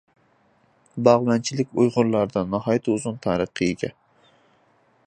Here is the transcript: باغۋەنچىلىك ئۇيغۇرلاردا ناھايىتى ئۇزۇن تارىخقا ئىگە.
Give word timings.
باغۋەنچىلىك 1.07 1.75
ئۇيغۇرلاردا 1.81 2.45
ناھايىتى 2.55 2.95
ئۇزۇن 2.95 3.21
تارىخقا 3.29 3.69
ئىگە. 3.71 3.93